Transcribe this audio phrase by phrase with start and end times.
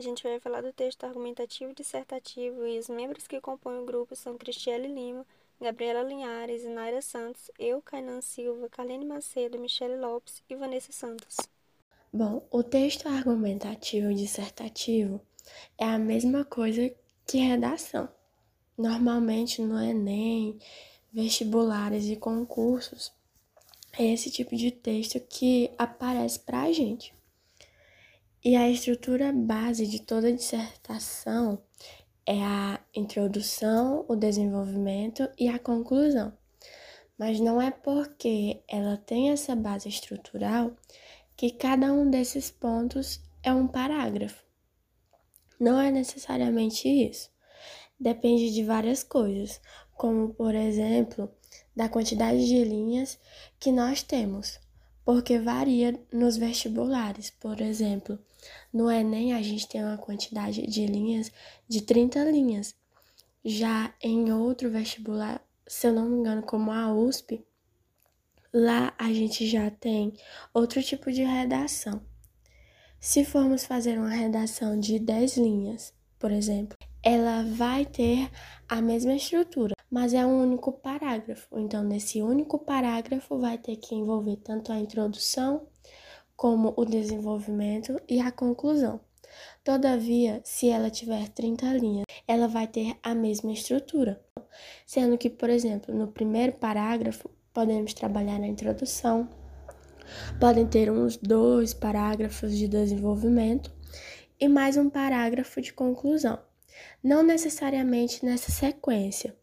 [0.00, 3.84] A gente vai falar do texto argumentativo e dissertativo e os membros que compõem o
[3.84, 5.26] grupo são Cristiele Lima,
[5.60, 11.36] Gabriela Linhares, Inaira Santos, eu, Kainan Silva, Carlene Macedo, Michele Lopes e Vanessa Santos.
[12.10, 15.20] Bom, o texto argumentativo e dissertativo
[15.76, 16.90] é a mesma coisa
[17.26, 18.08] que redação.
[18.78, 20.58] Normalmente no Enem,
[21.12, 23.12] vestibulares e concursos,
[23.98, 27.19] é esse tipo de texto que aparece para a gente.
[28.42, 31.62] E a estrutura base de toda dissertação
[32.24, 36.32] é a introdução, o desenvolvimento e a conclusão.
[37.18, 40.74] Mas não é porque ela tem essa base estrutural
[41.36, 44.42] que cada um desses pontos é um parágrafo.
[45.60, 47.28] Não é necessariamente isso.
[47.98, 49.60] Depende de várias coisas,
[49.92, 51.30] como por exemplo,
[51.76, 53.18] da quantidade de linhas
[53.58, 54.58] que nós temos,
[55.04, 57.28] porque varia nos vestibulares.
[57.28, 58.18] Por exemplo,
[58.72, 61.30] no Enem a gente tem uma quantidade de linhas
[61.68, 62.74] de 30 linhas.
[63.44, 67.44] Já em outro vestibular, se eu não me engano, como a USP,
[68.52, 70.12] lá a gente já tem
[70.52, 72.02] outro tipo de redação.
[72.98, 78.30] Se formos fazer uma redação de 10 linhas, por exemplo, ela vai ter
[78.68, 81.58] a mesma estrutura, mas é um único parágrafo.
[81.58, 85.66] Então, nesse único parágrafo, vai ter que envolver tanto a introdução
[86.40, 88.98] como o desenvolvimento e a conclusão.
[89.62, 94.18] Todavia, se ela tiver 30 linhas, ela vai ter a mesma estrutura,
[94.86, 99.28] sendo que, por exemplo, no primeiro parágrafo, podemos trabalhar na introdução,
[100.40, 103.70] podem ter uns dois parágrafos de desenvolvimento
[104.40, 106.38] e mais um parágrafo de conclusão.
[107.04, 109.36] Não necessariamente nessa sequência.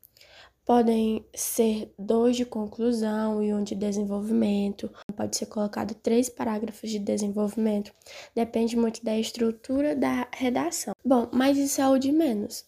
[0.67, 4.91] Podem ser dois de conclusão e um de desenvolvimento.
[5.15, 7.91] Pode ser colocado três parágrafos de desenvolvimento.
[8.35, 10.93] Depende muito da estrutura da redação.
[11.03, 12.65] Bom, mas isso é o de menos.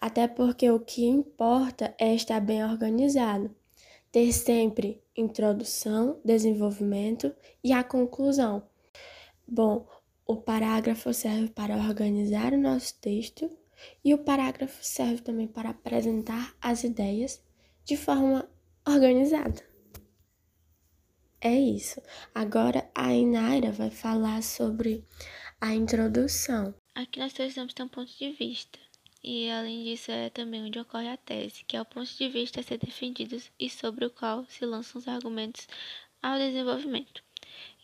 [0.00, 3.54] Até porque o que importa é estar bem organizado
[4.14, 7.34] ter sempre introdução, desenvolvimento
[7.64, 8.62] e a conclusão.
[9.44, 9.88] Bom,
[10.24, 13.50] o parágrafo serve para organizar o nosso texto
[14.04, 17.42] e o parágrafo serve também para apresentar as ideias
[17.84, 18.48] de forma
[18.86, 19.62] organizada.
[21.40, 22.00] É isso.
[22.34, 25.04] Agora a Inaira vai falar sobre
[25.60, 26.74] a introdução.
[26.94, 28.78] Aqui nós precisamos ter um ponto de vista.
[29.22, 32.60] E além disso, é também onde ocorre a tese, que é o ponto de vista
[32.60, 35.66] a ser defendido e sobre o qual se lançam os argumentos
[36.22, 37.22] ao desenvolvimento.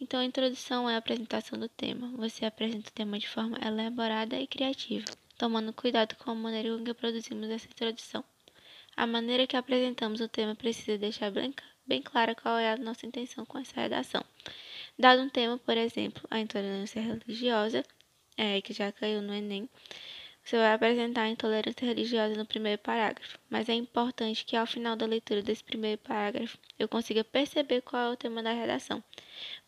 [0.00, 2.09] Então, a introdução é a apresentação do tema.
[2.17, 5.06] Você apresenta o tema de forma elaborada e criativa,
[5.40, 8.22] tomando cuidado com a maneira com que produzimos essa introdução.
[8.94, 11.54] A maneira que apresentamos o tema precisa deixar bem,
[11.86, 14.22] bem clara qual é a nossa intenção com essa redação.
[14.98, 17.82] Dado um tema, por exemplo, a intolerância religiosa,
[18.36, 19.66] é, que já caiu no Enem,
[20.50, 24.97] você vai apresentar a intolerância religiosa no primeiro parágrafo, mas é importante que ao final
[24.97, 29.00] da leitura desse primeiro parágrafo eu consiga perceber qual é o tema da redação.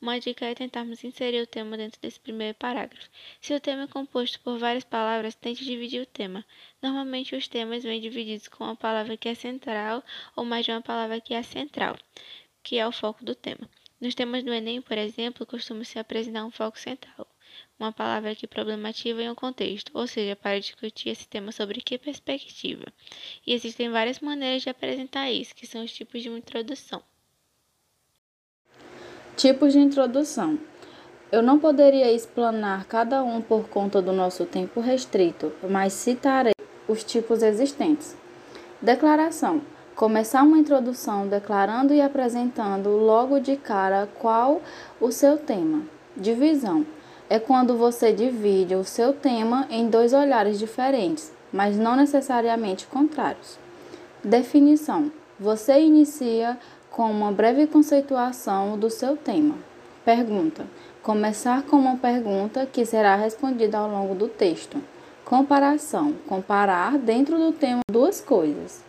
[0.00, 3.08] Uma dica é tentarmos inserir o tema dentro desse primeiro parágrafo.
[3.40, 6.44] Se o tema é composto por várias palavras, tente dividir o tema.
[6.82, 10.02] Normalmente os temas vêm divididos com uma palavra que é central
[10.34, 11.96] ou mais de uma palavra que é central,
[12.60, 13.70] que é o foco do tema.
[14.00, 17.31] Nos temas do Enem, por exemplo, costuma-se apresentar um foco central
[17.78, 21.98] uma palavra que problemativa em um contexto, ou seja, para discutir esse tema sobre que
[21.98, 22.84] perspectiva.
[23.46, 27.02] E existem várias maneiras de apresentar isso, que são os tipos de uma introdução.
[29.36, 30.58] Tipos de introdução.
[31.32, 36.52] Eu não poderia explanar cada um por conta do nosso tempo restrito, mas citarei
[36.86, 38.16] os tipos existentes.
[38.80, 39.62] Declaração.
[39.94, 44.60] Começar uma introdução declarando e apresentando logo de cara qual
[45.00, 45.82] o seu tema.
[46.16, 46.86] Divisão
[47.32, 53.58] é quando você divide o seu tema em dois olhares diferentes, mas não necessariamente contrários.
[54.22, 55.10] Definição:
[55.40, 56.58] você inicia
[56.90, 59.54] com uma breve conceituação do seu tema.
[60.04, 60.66] Pergunta:
[61.02, 64.76] começar com uma pergunta que será respondida ao longo do texto.
[65.24, 68.84] Comparação: comparar dentro do tema duas coisas.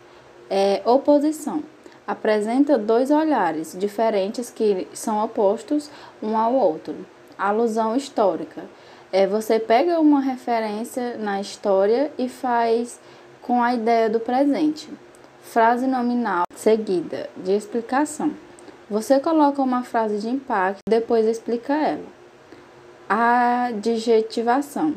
[0.49, 1.63] É, oposição:
[2.05, 5.89] apresenta dois olhares diferentes que são opostos
[6.21, 6.93] um ao outro
[7.47, 8.63] alusão histórica.
[9.11, 12.99] É, você pega uma referência na história e faz
[13.41, 14.89] com a ideia do presente.
[15.41, 18.33] Frase nominal seguida de explicação.
[18.89, 22.05] Você coloca uma frase de impacto, depois explica ela.
[23.09, 24.95] Adjetivação.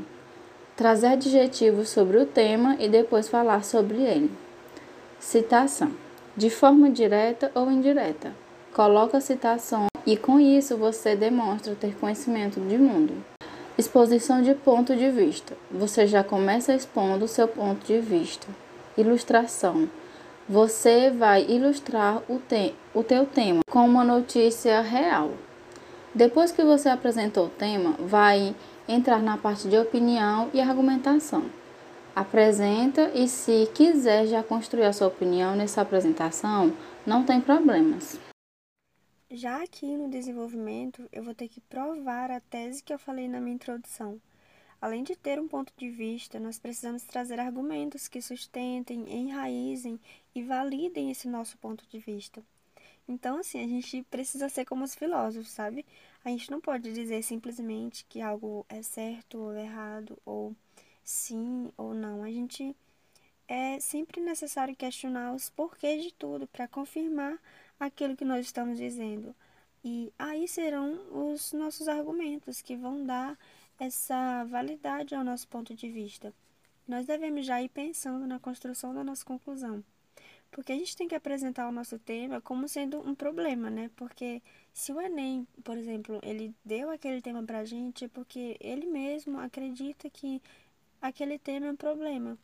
[0.76, 4.30] Trazer adjetivos sobre o tema e depois falar sobre ele.
[5.18, 5.92] Citação.
[6.36, 8.32] De forma direta ou indireta.
[8.74, 13.12] Coloca citação e com isso você demonstra ter conhecimento de mundo.
[13.76, 15.54] Exposição de ponto de vista.
[15.70, 18.46] Você já começa expondo o seu ponto de vista.
[18.96, 19.90] Ilustração.
[20.48, 25.32] Você vai ilustrar o, te o teu tema com uma notícia real.
[26.14, 28.54] Depois que você apresentou o tema, vai
[28.88, 31.44] entrar na parte de opinião e argumentação.
[32.14, 36.72] Apresenta e se quiser já construir a sua opinião nessa apresentação,
[37.04, 38.18] não tem problemas.
[39.36, 43.38] Já aqui no desenvolvimento, eu vou ter que provar a tese que eu falei na
[43.38, 44.18] minha introdução.
[44.80, 50.00] Além de ter um ponto de vista, nós precisamos trazer argumentos que sustentem, enraizem
[50.34, 52.42] e validem esse nosso ponto de vista.
[53.06, 55.84] Então, assim, a gente precisa ser como os filósofos, sabe?
[56.24, 60.56] A gente não pode dizer simplesmente que algo é certo ou errado, ou
[61.04, 62.22] sim ou não.
[62.22, 62.74] A gente
[63.46, 67.38] é sempre necessário questionar os porquês de tudo para confirmar
[67.78, 69.34] aquilo que nós estamos dizendo.
[69.84, 70.98] E aí serão
[71.32, 73.38] os nossos argumentos que vão dar
[73.78, 76.34] essa validade ao nosso ponto de vista.
[76.88, 79.84] Nós devemos já ir pensando na construção da nossa conclusão.
[80.50, 83.90] Porque a gente tem que apresentar o nosso tema como sendo um problema, né?
[83.96, 84.42] Porque
[84.72, 89.38] se o Enem, por exemplo, ele deu aquele tema pra gente, é porque ele mesmo
[89.38, 90.40] acredita que
[91.00, 92.38] aquele tema é um problema.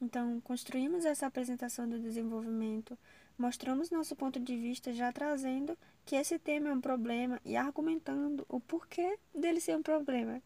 [0.00, 2.98] Então, construímos essa apresentação do desenvolvimento
[3.36, 8.46] Mostramos nosso ponto de vista já trazendo que esse tema é um problema e argumentando
[8.48, 10.40] o porquê dele ser um problema.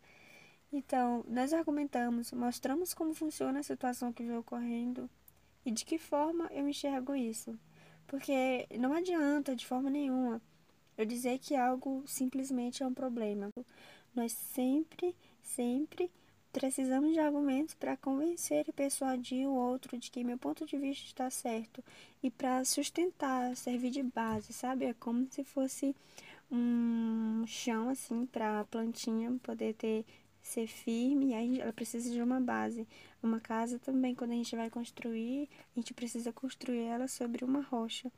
[0.73, 5.08] Então, nós argumentamos, mostramos como funciona a situação que vem ocorrendo
[5.64, 7.58] e de que forma eu enxergo isso.
[8.06, 10.40] Porque não adianta de forma nenhuma
[10.96, 13.52] eu dizer que algo simplesmente é um problema.
[14.14, 16.11] Nós sempre, sempre
[16.52, 21.06] Precisamos de argumentos para convencer e persuadir o outro de que meu ponto de vista
[21.06, 21.84] está certo
[22.22, 24.86] e para sustentar, servir de base, sabe?
[24.86, 25.94] É como se fosse
[26.50, 30.06] um chão assim para a plantinha poder ter
[30.48, 32.86] ser firme e aí ela precisa de uma base.
[33.22, 37.60] Uma casa também, quando a gente vai construir, a gente precisa construir ela sobre uma
[37.60, 38.10] rocha.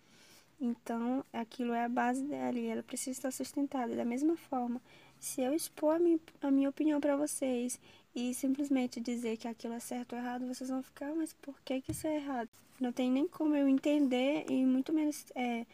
[0.61, 3.97] Então, aquilo é a base dela e ela precisa estar sustentada.
[3.97, 4.81] Da mesma forma,
[5.21, 7.79] se eu expor a minha, a minha opinião para vocês
[8.15, 11.81] e simplesmente dizer que aquilo é certo ou errado, vocês vão ficar, mas por que,
[11.81, 12.49] que isso é errado?
[12.81, 15.67] Não tem nem como eu entender e muito menos é,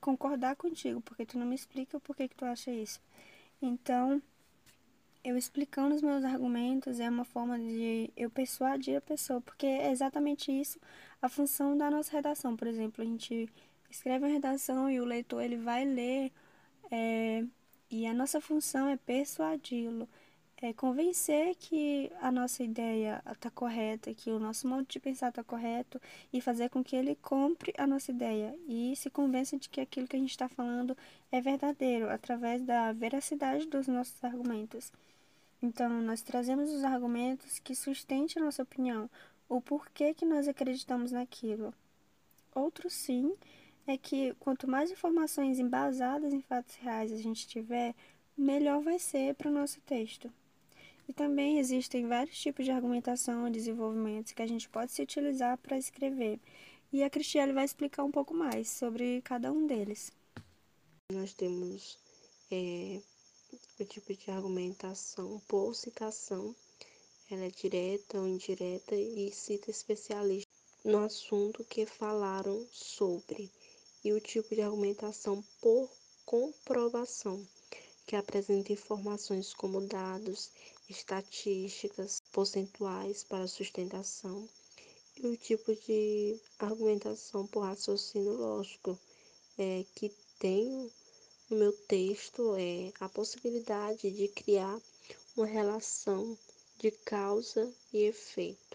[0.00, 3.00] concordar contigo, porque tu não me explica por que, que tu acha isso.
[3.62, 4.22] Então,
[5.24, 9.90] eu explicando os meus argumentos é uma forma de eu persuadir a pessoa, porque é
[9.90, 10.78] exatamente isso
[11.20, 12.56] a função da nossa redação.
[12.56, 13.48] Por exemplo, a gente
[13.90, 16.32] escreve uma redação e o leitor ele vai ler,
[16.90, 17.44] é,
[17.90, 20.08] e a nossa função é persuadi-lo
[20.62, 25.42] é convencer que a nossa ideia está correta, que o nosso modo de pensar está
[25.42, 26.00] correto
[26.30, 30.06] e fazer com que ele compre a nossa ideia e se convença de que aquilo
[30.06, 30.94] que a gente está falando
[31.32, 34.92] é verdadeiro através da veracidade dos nossos argumentos.
[35.62, 39.08] Então, nós trazemos os argumentos que sustentem a nossa opinião,
[39.48, 41.72] o porquê que nós acreditamos naquilo.
[42.54, 43.34] Outro sim
[43.90, 47.94] é que quanto mais informações embasadas em fatos reais a gente tiver,
[48.36, 50.32] melhor vai ser para o nosso texto.
[51.08, 55.58] E também existem vários tipos de argumentação e desenvolvimentos que a gente pode se utilizar
[55.58, 56.38] para escrever.
[56.92, 60.12] E a Cristiane vai explicar um pouco mais sobre cada um deles.
[61.12, 61.98] Nós temos
[62.50, 63.00] é,
[63.80, 66.54] o tipo de argumentação por citação.
[67.28, 70.50] Ela é direta ou indireta e cita especialistas
[70.84, 73.50] no assunto que falaram sobre.
[74.02, 75.90] E o tipo de argumentação por
[76.24, 77.46] comprovação,
[78.06, 80.50] que apresenta informações como dados
[80.88, 84.48] estatísticas, percentuais para sustentação
[85.16, 88.98] e o tipo de argumentação por raciocínio lógico
[89.58, 90.90] é, que tenho
[91.50, 94.80] no meu texto é a possibilidade de criar
[95.36, 96.38] uma relação
[96.78, 98.69] de causa e efeito.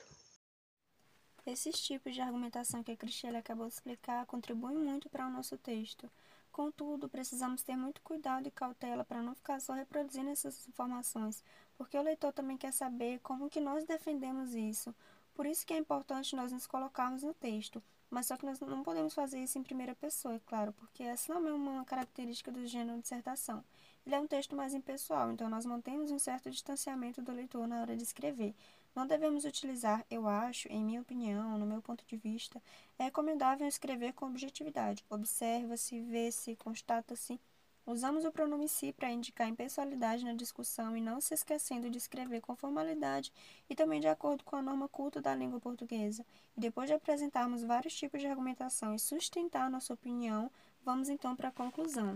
[1.45, 5.55] Esses tipos de argumentação que a Cristiane acabou de explicar contribuem muito para o nosso
[5.59, 6.09] texto.
[6.51, 11.43] Contudo, precisamos ter muito cuidado e cautela para não ficar só reproduzindo essas informações,
[11.77, 14.95] porque o leitor também quer saber como que nós defendemos isso.
[15.35, 18.81] Por isso que é importante nós nos colocarmos no texto, mas só que nós não
[18.81, 22.65] podemos fazer isso em primeira pessoa, é claro, porque essa não é uma característica do
[22.65, 23.63] gênero dissertação.
[24.03, 27.81] Ele é um texto mais impessoal, então nós mantemos um certo distanciamento do leitor na
[27.81, 28.55] hora de escrever.
[28.95, 32.61] Não devemos utilizar, eu acho, em minha opinião, no meu ponto de vista,
[32.97, 35.03] é recomendável escrever com objetividade.
[35.09, 37.37] Observa-se, vê-se, constata-se.
[37.85, 42.39] Usamos o pronome si para indicar impessoalidade na discussão e não se esquecendo de escrever
[42.39, 43.33] com formalidade
[43.69, 46.25] e também de acordo com a norma culta da língua portuguesa.
[46.55, 50.49] E depois de apresentarmos vários tipos de argumentação e sustentar nossa opinião,
[50.85, 52.15] vamos então para a conclusão.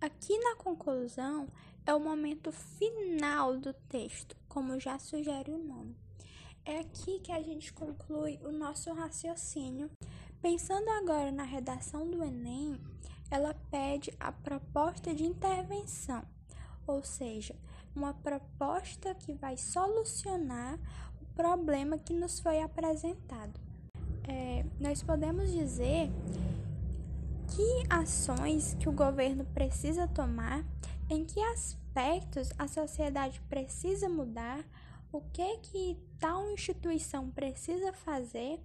[0.00, 1.48] Aqui na conclusão,
[1.88, 5.96] é o momento final do texto, como já sugere o nome.
[6.62, 9.90] É aqui que a gente conclui o nosso raciocínio.
[10.42, 12.78] Pensando agora na redação do Enem,
[13.30, 16.22] ela pede a proposta de intervenção,
[16.86, 17.56] ou seja,
[17.96, 20.78] uma proposta que vai solucionar
[21.22, 23.58] o problema que nos foi apresentado.
[24.24, 26.10] É, nós podemos dizer
[27.56, 30.66] que ações que o governo precisa tomar,
[31.10, 34.64] em que aspectos a sociedade precisa mudar,
[35.10, 38.60] o que que tal instituição precisa fazer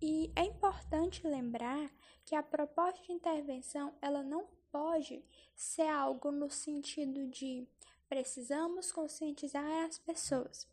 [0.00, 1.90] e é importante lembrar
[2.24, 7.66] que a proposta de intervenção ela não pode ser algo no sentido de
[8.08, 10.66] precisamos conscientizar as pessoas,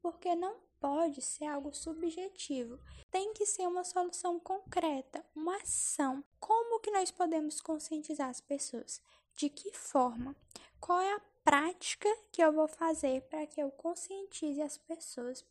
[0.00, 2.78] porque não pode ser algo subjetivo.
[3.10, 6.22] Tem que ser uma solução concreta, uma ação.
[6.38, 9.00] Como que nós podemos conscientizar as pessoas?
[9.36, 10.36] De que forma?
[10.80, 15.44] Qual é a prática que eu vou fazer para que eu conscientize as pessoas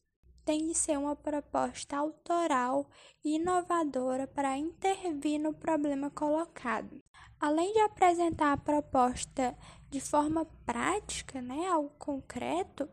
[0.46, 2.90] tem de ser uma proposta autoral
[3.24, 7.02] e inovadora para intervir no problema colocado.
[7.40, 9.58] Além de apresentar a proposta
[9.90, 12.90] de forma prática, né, algo concreto,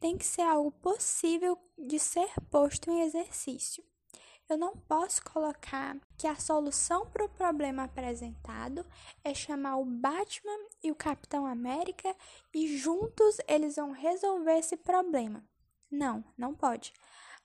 [0.00, 3.84] tem que ser algo possível de ser posto em exercício.
[4.48, 8.84] Eu não posso colocar que a solução para o problema apresentado
[9.22, 12.16] é chamar o Batman e o Capitão América
[12.54, 15.44] e juntos eles vão resolver esse problema.
[15.90, 16.94] Não, não pode.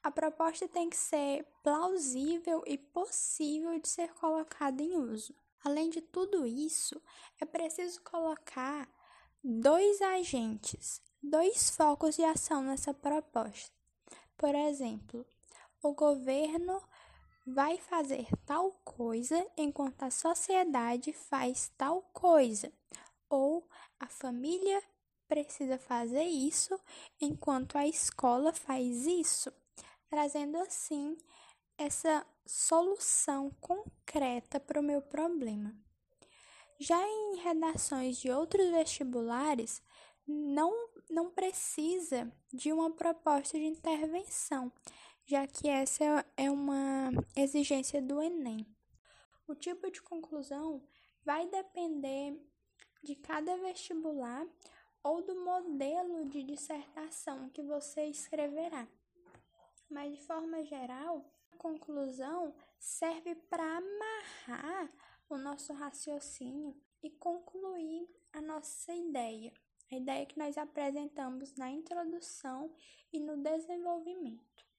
[0.01, 5.36] A proposta tem que ser plausível e possível de ser colocada em uso.
[5.62, 7.01] Além de tudo isso,
[7.39, 8.88] é preciso colocar
[9.43, 13.72] dois agentes, dois focos de ação nessa proposta.
[14.38, 15.25] Por exemplo,
[15.81, 16.81] o governo
[17.45, 22.71] vai fazer tal coisa enquanto a sociedade faz tal coisa,
[23.29, 23.67] ou
[24.00, 24.81] a família
[25.27, 26.79] precisa fazer isso
[27.19, 29.51] enquanto a escola faz isso,
[30.09, 31.17] trazendo assim
[31.77, 35.75] essa solução concreta para o meu problema.
[36.79, 39.81] Já em redações de outros vestibulares,
[40.27, 40.71] não,
[41.09, 44.71] não precisa de uma proposta de intervenção,
[45.25, 48.65] já que essa é uma exigência do Enem.
[49.48, 50.84] O tipo de conclusão
[51.24, 52.39] vai depender
[53.01, 54.46] de cada vestibular
[55.01, 58.88] ou do modelo de dissertação que você escreverá.
[59.89, 64.92] Mas, de forma geral, a conclusão serve para amarrar
[65.30, 69.53] o nosso raciocínio e concluir a nossa ideia,
[69.92, 72.74] a ideia que nós apresentamos na introdução
[73.12, 74.73] e no desenvolvimento.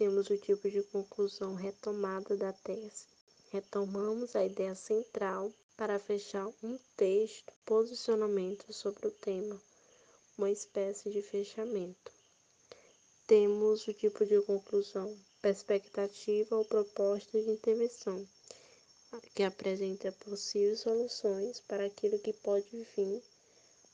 [0.00, 3.04] Temos o tipo de conclusão retomada da tese.
[3.50, 9.60] Retomamos a ideia central para fechar um texto, posicionamento sobre o tema,
[10.38, 12.10] uma espécie de fechamento.
[13.26, 18.26] Temos o tipo de conclusão, perspectiva ou proposta de intervenção,
[19.34, 23.22] que apresenta possíveis soluções para aquilo que pode vir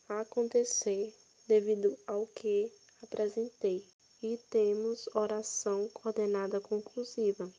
[0.09, 1.13] a acontecer
[1.49, 2.73] devido ao que
[3.03, 3.85] apresentei.
[4.23, 7.53] E temos oração coordenada conclusiva.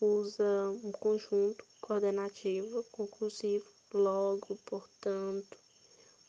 [0.00, 5.58] Usa um conjunto coordenativo, conclusivo, logo, portanto,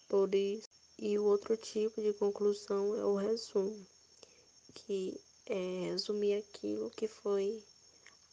[0.07, 0.67] por isso.
[0.97, 3.85] E o outro tipo de conclusão é o resumo,
[4.73, 7.63] que é resumir aquilo que foi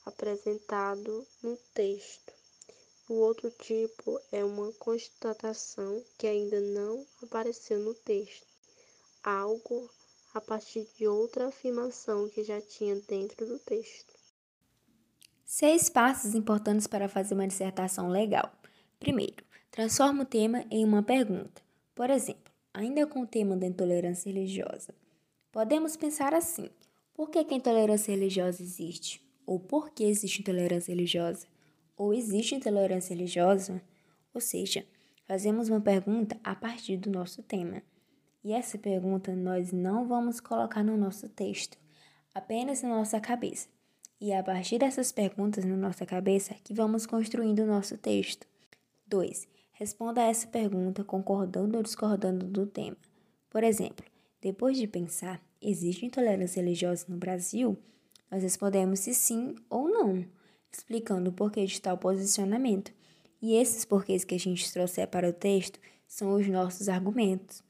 [0.06, 2.32] apresentado no texto.
[3.08, 8.46] O outro tipo é uma constatação que ainda não apareceu no texto,
[9.22, 9.90] algo
[10.34, 14.14] a partir de outra afirmação que já tinha dentro do texto.
[15.44, 18.52] Seis passos importantes para fazer uma dissertação legal.
[19.00, 21.60] Primeiro, transforma o tema em uma pergunta.
[21.94, 24.94] Por exemplo, ainda com o tema da intolerância religiosa.
[25.50, 26.70] Podemos pensar assim:
[27.14, 29.20] por que, que a intolerância religiosa existe?
[29.44, 31.46] Ou por que existe intolerância religiosa?
[31.96, 33.82] Ou existe intolerância religiosa?
[34.32, 34.86] Ou seja,
[35.26, 37.82] fazemos uma pergunta a partir do nosso tema.
[38.42, 41.76] E essa pergunta nós não vamos colocar no nosso texto,
[42.34, 43.68] apenas na nossa cabeça.
[44.20, 48.46] E é a partir dessas perguntas na nossa cabeça que vamos construindo o nosso texto.
[49.06, 49.46] 2.
[49.72, 52.96] Responda a essa pergunta concordando ou discordando do tema.
[53.48, 54.04] Por exemplo,
[54.40, 57.76] depois de pensar, existe intolerância religiosa no Brasil?
[58.30, 60.24] Nós respondemos se sim ou não,
[60.72, 62.92] explicando o porquê de tal posicionamento.
[63.42, 67.62] E esses porquês que a gente trouxer para o texto são os nossos argumentos.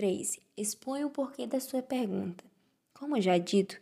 [0.00, 0.40] 3.
[0.56, 2.42] Exponha o porquê da sua pergunta.
[2.94, 3.78] Como já dito,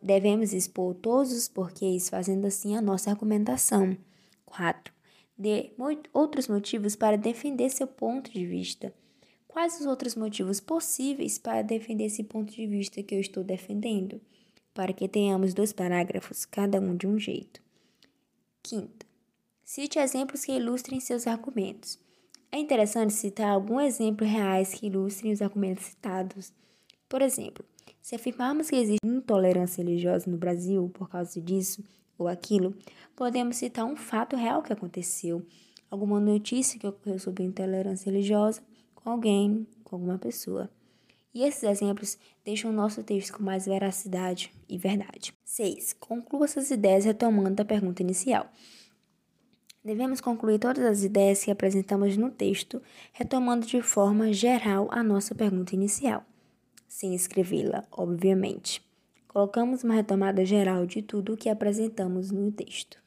[0.00, 3.96] devemos expor todos os porquês, fazendo assim a nossa argumentação.
[4.46, 4.94] 4.
[5.36, 5.72] Dê
[6.14, 8.94] outros motivos para defender seu ponto de vista.
[9.48, 14.20] Quais os outros motivos possíveis para defender esse ponto de vista que eu estou defendendo?
[14.72, 17.60] Para que tenhamos dois parágrafos, cada um de um jeito.
[18.62, 19.04] Quinta,
[19.64, 21.98] cite exemplos que ilustrem seus argumentos.
[22.52, 26.52] É interessante citar alguns exemplos reais que ilustrem os argumentos citados.
[27.08, 27.64] Por exemplo,
[28.02, 31.84] se afirmarmos que existe intolerância religiosa no Brasil por causa disso
[32.18, 32.74] ou aquilo,
[33.14, 35.46] podemos citar um fato real que aconteceu,
[35.88, 38.60] alguma notícia que ocorreu sobre intolerância religiosa
[38.96, 40.68] com alguém, com alguma pessoa.
[41.32, 45.32] E esses exemplos deixam o nosso texto com mais veracidade e verdade.
[45.44, 45.92] 6.
[46.00, 48.50] Conclua essas ideias retomando a pergunta inicial.
[49.82, 52.82] Devemos concluir todas as ideias que apresentamos no texto,
[53.12, 56.22] retomando de forma geral a nossa pergunta inicial,
[56.86, 58.82] sem escrevê-la, obviamente.
[59.26, 63.00] Colocamos uma retomada geral de tudo o que apresentamos no texto.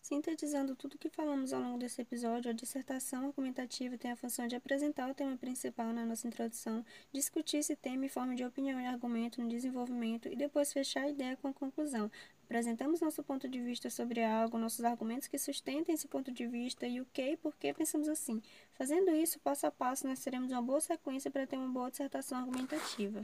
[0.00, 4.46] Sintetizando tudo o que falamos ao longo desse episódio, a dissertação argumentativa tem a função
[4.46, 6.82] de apresentar o tema principal na nossa introdução,
[7.12, 11.10] discutir esse tema em forma de opinião e argumento no desenvolvimento e depois fechar a
[11.10, 12.10] ideia com a conclusão.
[12.48, 16.86] Apresentamos nosso ponto de vista sobre algo, nossos argumentos que sustentem esse ponto de vista
[16.86, 18.40] e o que e por que pensamos assim.
[18.72, 22.38] Fazendo isso, passo a passo, nós teremos uma boa sequência para ter uma boa dissertação
[22.38, 23.16] argumentativa.